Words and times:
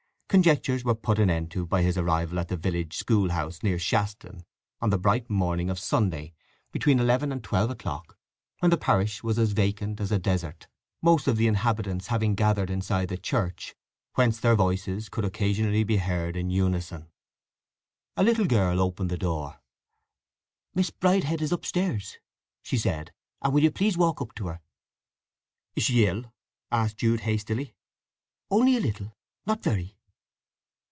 Conjectures 0.33 0.85
were 0.85 0.95
put 0.95 1.19
an 1.19 1.29
end 1.29 1.51
to 1.51 1.65
by 1.67 1.81
his 1.81 1.97
arrival 1.97 2.39
at 2.39 2.47
the 2.47 2.55
village 2.55 2.95
school 2.95 3.31
house 3.31 3.61
near 3.63 3.77
Shaston 3.77 4.45
on 4.79 4.89
the 4.89 4.97
bright 4.97 5.29
morning 5.29 5.69
of 5.69 5.77
Sunday, 5.77 6.31
between 6.71 7.01
eleven 7.01 7.33
and 7.33 7.43
twelve 7.43 7.69
o'clock, 7.69 8.17
when 8.59 8.71
the 8.71 8.77
parish 8.77 9.21
was 9.23 9.37
as 9.37 9.51
vacant 9.51 9.99
as 9.99 10.09
a 10.09 10.17
desert, 10.17 10.67
most 11.01 11.27
of 11.27 11.35
the 11.35 11.47
inhabitants 11.47 12.07
having 12.07 12.33
gathered 12.33 12.69
inside 12.69 13.09
the 13.09 13.17
church, 13.17 13.75
whence 14.15 14.39
their 14.39 14.55
voices 14.55 15.09
could 15.09 15.25
occasionally 15.25 15.83
be 15.83 15.97
heard 15.97 16.37
in 16.37 16.49
unison. 16.49 17.09
A 18.15 18.23
little 18.23 18.45
girl 18.45 18.79
opened 18.79 19.09
the 19.09 19.17
door. 19.17 19.59
"Miss 20.73 20.91
Bridehead 20.91 21.41
is 21.41 21.51
up 21.51 21.65
stairs," 21.65 22.19
she 22.63 22.77
said. 22.77 23.11
"And 23.41 23.51
will 23.53 23.63
you 23.63 23.69
please 23.71 23.97
walk 23.97 24.21
up 24.21 24.33
to 24.35 24.47
her?" 24.47 24.61
"Is 25.75 25.83
she 25.83 26.05
ill?" 26.07 26.31
asked 26.71 26.95
Jude 26.99 27.19
hastily. 27.19 27.75
"Only 28.49 28.77
a 28.77 28.79
little—not 28.79 29.61
very." 29.61 29.97